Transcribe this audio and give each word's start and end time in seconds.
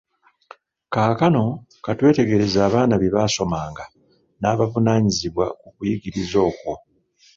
Kaakano 0.93 1.43
ka 1.83 1.91
twetegereze 1.97 2.57
abaana 2.67 2.93
bye 3.01 3.13
baasomanga 3.15 3.83
n’abavunaanyizibwa 4.41 5.45
ku 5.59 5.67
kuyigiriza 5.75 6.37
okwo. 6.49 6.73